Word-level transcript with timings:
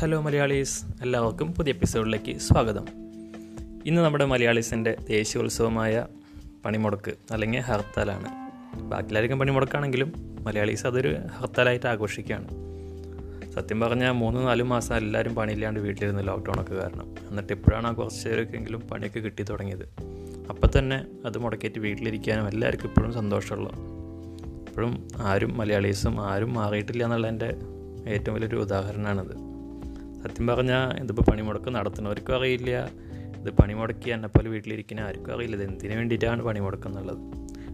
Hello 0.00 0.20
Malayalees. 0.20 0.84
എല്ലാവർക്കും 1.02 1.54
പുതിയ 1.54 1.72
എപ്പിസോഡിലേക്ക് 1.72 2.38
സ്വാഗതം. 2.38 2.86
ഇന്ന് 3.86 4.02
നമ്മുടെ 4.02 4.24
മലയാളീസിന്റെ 4.24 4.96
ദേശീയോത്സവമായ 5.08 6.06
പണിമുടക്ക് 6.64 7.14
അല്ലെങ്കിൽ 7.30 7.60
ഹർത്താലാണ്. 7.60 8.28
ബാക്കിയെല്ലാവർക്കും 8.80 9.38
പണിമുടക്കാണെങ്കിലും 9.38 10.12
മലയാളീസ് 10.16 10.86
അതൊരു 10.86 11.16
ഹർത്താലായിട്ട് 11.38 11.86
ആഘോഷിക്കുകയാണ്. 11.86 12.48
സത്യം 13.52 13.80
പറഞ്ഞാൽ 13.80 14.12
മൂന്ന് 14.12 14.46
നാല് 14.46 14.62
മാസം 14.62 14.96
എല്ലാവരും 14.96 15.34
പണിയില്ലാണ്ട് 15.34 15.80
വീട്ടിലിരുന്ന് 15.80 16.28
ലോക്ക്ഡൗണൊക്കെ 16.28 16.74
കാരണം. 16.74 17.14
എന്നിട്ട് 17.28 17.52
ഇപ്പോഴാണ് 17.52 17.96
കുറച്ച് 17.96 18.28
പേരൊക്കെങ്കിലും 18.28 18.80
പണിയൊക്കെ 18.80 19.20
കിട്ടി 19.20 19.42
തുടങ്ങിയത്. 19.42 19.88
അപ്പം 20.50 20.70
തന്നെ 20.78 21.06
അത് 21.24 21.38
മുടക്കിയിട്ട് 21.38 21.78
വീട്ടിലിരിക്കാനും 21.78 22.48
എല്ലാവർക്കും 22.48 22.88
ഇപ്പോഴും 22.88 23.12
സന്തോഷമുള്ളു. 23.12 23.70
ഇപ്പോഴും 24.68 25.08
ആരും 25.18 25.56
മലയാളീസും 25.56 26.20
ആരും 26.20 26.54
മാറിയിട്ടില്ല 26.54 27.04
എന്നുള്ളതിന്റെ 27.04 27.56
ഏറ്റവും 28.06 28.34
വലിയൊരു 28.34 28.56
ഉദാഹരണമാണിത്. 28.56 29.53
സത്യം 30.24 30.46
പറഞ്ഞാൽ 30.46 31.02
ഇതിപ്പോൾ 31.02 31.22
പണിമുടക്ക് 31.22 31.70
നടത്തുന്നവർക്കും 31.70 32.36
അറിയില്ല. 32.36 32.90
ഇത് 33.40 33.50
പണിമുടക്കി 33.50 34.10
എന്നെപ്പോലെ 34.10 34.48
വീട്ടിലിരിക്കുന്ന 34.48 35.00
ആർക്കും 35.00 35.34
അറിയില്ല. 35.34 35.56
ഇത് 35.56 35.64
എന്തിനു 35.64 35.96
വേണ്ടിയിട്ടാണ് 35.96 36.42
പണിമുടക്ക് 36.42 36.86
എന്നുള്ളത്? 36.86 37.18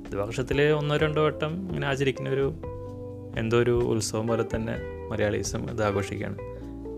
ഇത് 0.06 0.16
വർഷത്തിൽ 0.16 0.62
ഒന്നോ 0.62 0.96
രണ്ടോ 0.96 1.24
വട്ടം 1.26 1.66
ഇങ്ങനെ 1.66 1.86
ആചരിക്കുന്ന 1.86 2.30
ഒരു 2.30 2.54
എന്തോ 3.38 3.58
ഒരു 3.58 3.70
ഉത്സവം 3.70 4.28
പോലെ 4.28 4.44
തന്നെ 4.54 4.74
മലയാളീസും 5.10 5.70
ഇത് 5.70 5.82
ആഘോഷിക്കുകയാണ്. 5.84 6.36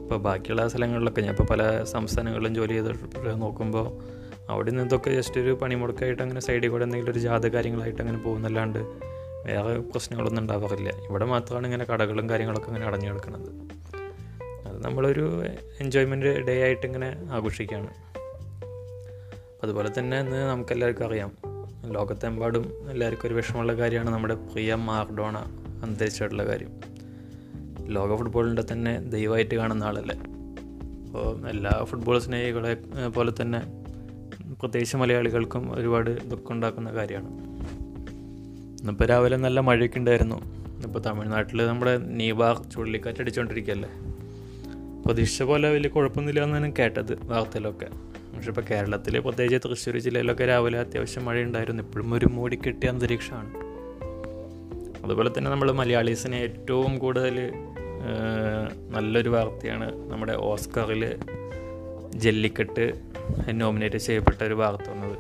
ഇപ്പോൾ 0.03 0.19
ബാക്കിയുള്ള 0.19 0.69
സ്ഥലങ്ങളിലൊക്കെ 0.69 1.21
ഞാൻ 1.21 1.31
ഇപ്പോൾ 1.31 1.45
പല 1.45 1.85
സംസ്ഥാനങ്ങളിലും 1.85 2.55
ജോലി 2.55 2.73
ചെയ്തിട്ട് 2.73 3.41
നോക്കുമ്പോൾ 3.41 3.87
അവിടെ 4.51 4.71
നിന്നൊക്കെ 4.71 5.11
ജസ്റ്റ് 5.11 5.41
ഒരു 5.41 5.59
പണിമുടക്കായിട്ട് 5.63 6.23
അങ്ങനെ 6.23 6.41
സൈഡിൽ 6.41 6.69
കൂടെ 6.69 6.85
എന്തെങ്കിലും 6.85 7.13
ഒരു 7.13 7.19
ജാത 7.19 7.47
കാര്യങ്ങളായിട്ട് 7.47 8.03
അങ്ങനെ 8.03 8.19
പോകുന്നല്ലാണ്ട് 8.19 8.79
വേറെ 9.47 9.81
പ്രശ്നങ്ങളൊന്നും 9.81 10.43
ഉണ്ടാവാറില്ല. 10.43 10.89
ഇവിടെ 10.89 11.25
മാത്രമാണ് 11.25 11.67
ഇങ്ങനെ 11.67 11.85
കടകളും 11.85 12.31
കാര്യങ്ങളൊക്കെ 12.31 12.69
ഇങ്ങനെ 12.69 12.87
അടഞ്ഞു 12.87 13.09
കിടക്കുന്നത്. 13.09 13.73
നമ്മളൊരു 14.83 15.45
എൻജോയ്മെന്റ് 15.81 16.27
ഡേ 16.27 16.63
ആയിട്ട് 16.63 16.87
ഇങ്ങനെ 16.87 17.27
ആഘോഷിക്കുകയാണ്. 17.31 17.91
അതുപോലെ 19.63 19.91
തന്നെ 19.99 20.21
ഇന്ന് 20.21 20.51
നമുക്കെല്ലാവർക്കും 20.51 21.07
അറിയാം 21.07 21.33
ലോകത്തെമ്പാടും 21.93 22.91
എല്ലാവർക്കും 22.91 23.27
ഒരു 23.27 23.35
വിഷമമുള്ള 23.35 23.73
കാര്യമാണ് 23.73 24.11
നമ്മുടെ 24.11 24.35
പ്രിയ 24.35 24.75
മാർഡോണ 24.75 25.39
അന്തരിച്ചിട്ടുള്ള 25.83 26.47
കാര്യം. 26.47 26.71
ലോക 27.87 28.17
ഫുട്ബോളിന്റെ 28.17 28.63
തന്നെ 28.73 29.01
ദൈവമായിട്ട് 29.01 29.55
കാണുന്ന 29.55 29.85
ആളല്ലേ? 29.85 30.17
അപ്പോൾ 31.07 31.49
എല്ലാ 31.49 31.85
ഫുട്ബോൾ 31.85 32.19
സ്നേഹികളെ 32.19 32.75
പോലെ 33.09 33.33
തന്നെ 33.41 33.61
പ്രത്യേകിച്ച് 34.61 34.97
മലയാളികൾക്കും 34.97 35.73
ഒരുപാട് 35.73 36.31
ദുഃഖം 36.31 36.53
ഉണ്ടാക്കുന്ന 36.53 36.93
കാര്യമാണ്. 36.93 37.31
ഇന്നിപ്പോൾ 38.81 39.05
രാവിലെ 39.05 39.37
നല്ല 39.37 39.61
മഴയൊക്കെ 39.61 39.99
ഉണ്ടായിരുന്നു. 39.99 40.63
ഇപ്പോൾ 40.87 40.99
തമിഴ്നാട്ടിൽ 40.99 41.67
നമ്മുടെ 41.67 41.99
നീവാർ 41.99 42.71
ചുഴലിക്കാറ്റ് 42.71 43.21
അടിച്ചുകൊണ്ടിരിക്കുകയല്ലേ 43.21 43.91
പ്രതീക്ഷിച്ച 45.07 45.43
പോലെ 45.43 45.73
വലിയ 45.73 45.91
കുഴപ്പമൊന്നുമില്ല 45.91 46.45
എന്നാണ് 46.45 46.73
കേട്ടത് 46.79 47.27
വാർത്തയിലൊക്കെ. 47.27 47.87
പക്ഷെ 48.37 48.49
ഇപ്പോൾ 48.49 48.61
കേരളത്തിൽ 48.61 49.19
പ്രത്യേകിച്ച് 49.19 49.69
തൃശ്ശൂർ 49.69 49.99
ജില്ലയിലൊക്കെ 49.99 50.45
രാവിലെ 50.45 50.79
അത്യാവശ്യം 50.79 51.25
മഴ 51.25 51.43
ഉണ്ടായിരുന്നു 51.43 51.83
ഇപ്പോഴും 51.83 52.15
ഒരു 52.15 52.27
മൂടി 52.27 52.59
കെട്ടിയ 52.67 52.89
അന്തരീക്ഷമാണ്. 52.89 53.51
അതുപോലെ 55.05 55.31
തന്നെ 55.39 55.51
നമ്മൾ 55.51 55.73
മലയാളീസിനെ 55.73 56.37
ഏറ്റവും 56.37 56.99
കൂടുതൽ 56.99 57.53
നല്ലൊരു 58.91 59.29
വാർത്തയാണ് 59.29 60.11
നമ്മുടെ 60.11 60.33
ഓസ്കറിൽ 60.33 61.17
ജല്ലിക്കെട്ട് 62.15 62.93
നോമിനേറ്റ് 63.51 63.97
ചെയ്യപ്പെട്ട 63.97 64.43
ഒരു 64.45 64.55
വാർത്ത 64.55 64.91
വന്നത്. 64.91 65.19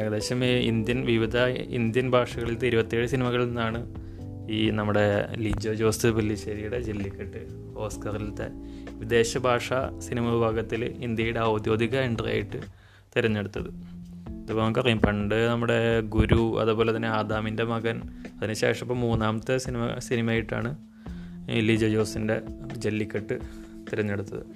ഏകദേശം 0.00 0.44
ഇന്ത്യൻ 0.44 1.06
വിവിധ 1.06 1.36
ഇന്ത്യൻ 1.78 2.10
ഭാഷകളിൽ 2.10 2.66
ഇരുപത്തേഴ് 2.66 3.06
സിനിമകളിൽ 3.08 3.44
നിന്നാണ് 3.44 4.01
ഈ 4.50 4.70
നമ്മുടെ 4.70 5.34
ലിജോ 5.36 5.74
ജോസ് 5.74 6.06
പല്ലിശ്ശേരിയുടെ 6.06 6.80
ജെല്ലിക്കെട്ട് 6.80 7.46
ഓസ്കറിലത്തെ 7.78 8.48
വിദേശ 8.92 9.38
ഭാഷ 9.38 9.72
സിനിമ 9.98 10.30
വിഭാഗത്തിൽ 10.30 10.84
ഇന്ത്യയുടെ 10.84 11.40
ഔദ്യോഗിക 11.40 11.96
എൻട്രി 11.96 12.26
ആയിട്ട് 12.26 12.60
തിരഞ്ഞെടുത്തത്. 13.16 13.68
ഇതിപ്പോൾ 14.42 14.62
നമുക്കറിയാം 14.62 14.98
പണ്ട് 14.98 15.34
നമ്മുടെ 15.34 16.00
ഗുരു 16.00 16.60
അതുപോലെ 16.60 16.96
തന്നെ 16.96 17.08
ആദാമിന്റെ 17.08 17.64
മകൻ 17.64 18.02
അതിനുശേഷം 18.38 18.84
ഇപ്പോൾ 18.84 18.94
മൂന്നാമത്തെ 18.94 19.58
സിനിമ 19.58 19.98
സിനിമയായിട്ടാണ് 19.98 20.76
ലിജോ 21.50 21.88
ജോസിന്റെ 21.88 22.40
ജല്ലിക്കെട്ട് 22.76 23.40
തിരഞ്ഞെടുത്തത്. 23.92 24.46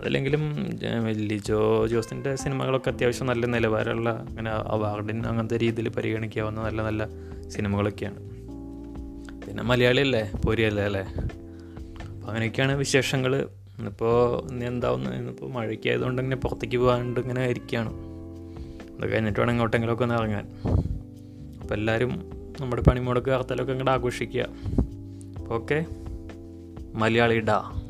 അതല്ലെങ്കിലും 0.00 0.70
ലിജോ 1.08 1.86
ജോസിന്റെ 1.86 2.36
സിനിമകളൊക്കെ 2.36 2.90
അത്യാവശ്യം 2.90 3.26
നല്ല 3.26 3.46
നിലവാരമുള്ള 3.46 4.10
അങ്ങനെ 4.10 4.50
അവാർഡിന് 4.50 5.24
അങ്ങനത്തെ 5.26 5.58
രീതിയിൽ 5.58 5.88
പരിഗണിക്കാവുന്ന 5.88 6.62
നല്ല 6.62 6.82
നല്ല 6.82 7.06
സിനിമകളൊക്കെയാണ്. 7.48 8.31
പിന്നെ 9.46 9.62
മലയാളിയല്ലേ? 9.62 10.32
പൊരിയല്ലേ 10.44 10.84
അല്ലേ? 10.84 11.00
അപ്പോൾ 11.00 12.28
അങ്ങനെയൊക്കെയാണ് 12.28 12.72
വിശേഷങ്ങൾ 12.72 13.34
ഇന്നിപ്പോൾ 13.78 14.52
ഇനി 14.52 14.64
എന്താവുന്ന 14.64 15.14
ഇന്നിപ്പോൾ 15.14 15.50
മഴയ്ക്ക് 15.50 15.88
ആയതുകൊണ്ട് 15.88 16.22
ഇങ്ങനെ 16.22 16.40
പുറത്തേക്ക് 16.40 16.76
പോകാണ്ട് 16.76 17.20
ഇങ്ങനെ 17.20 17.46
ഇരിക്കുകയാണ് 17.46 17.92
അത് 18.96 19.12
കഴിഞ്ഞിട്ട് 19.12 19.40
വേണം 19.40 19.52
ഇങ്ങോട്ടെങ്കിലുമൊക്കെ 19.52 20.04
ഒന്ന് 20.04 20.14
ഇറങ്ങാൻ. 20.14 20.46
അപ്പോൾ 21.62 21.74
എല്ലാവരും 21.74 22.12
നമ്മുടെ 22.60 22.82
പണിമുടക്ക് 22.82 23.30
ഹർത്താലൊക്കെ 23.30 23.72
ഇങ്ങോട്ട് 23.72 23.90
ആഘോഷിക്കുക. 23.90 24.46
ഓക്കെ. 25.50 25.86
മലയാളി 26.94 27.40
ഡാ. 27.40 27.81